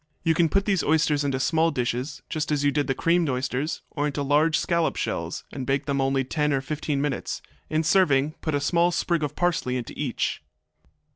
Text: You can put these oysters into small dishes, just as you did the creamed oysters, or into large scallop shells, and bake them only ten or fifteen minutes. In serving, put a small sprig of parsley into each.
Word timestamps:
You 0.23 0.33
can 0.33 0.49
put 0.49 0.65
these 0.65 0.81
oysters 0.83 1.23
into 1.23 1.39
small 1.39 1.69
dishes, 1.69 2.23
just 2.27 2.51
as 2.51 2.63
you 2.63 2.71
did 2.71 2.87
the 2.87 2.95
creamed 2.95 3.29
oysters, 3.29 3.83
or 3.91 4.07
into 4.07 4.23
large 4.23 4.57
scallop 4.57 4.95
shells, 4.95 5.43
and 5.51 5.63
bake 5.63 5.85
them 5.85 6.01
only 6.01 6.23
ten 6.23 6.51
or 6.53 6.61
fifteen 6.61 6.99
minutes. 7.01 7.39
In 7.69 7.83
serving, 7.83 8.31
put 8.41 8.55
a 8.55 8.59
small 8.59 8.89
sprig 8.91 9.21
of 9.21 9.35
parsley 9.35 9.77
into 9.77 9.93
each. 9.95 10.41